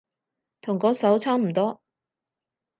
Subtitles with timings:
[0.61, 1.79] 同嗰首差唔多